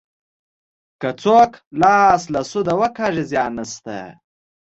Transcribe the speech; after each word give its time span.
که 1.01 1.09
څوک 1.21 1.51
لاس 1.81 2.21
له 2.33 2.41
سوده 2.51 2.73
وکاږي 2.81 3.23
زیان 3.31 3.51
نشته. 3.59 3.97